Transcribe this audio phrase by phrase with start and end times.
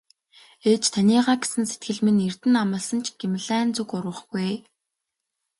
[0.69, 4.57] Ээж таныгаа гэсэн сэтгэл минь эрдэнэ амласан ч Гималайн зүг урвахгүй ээ.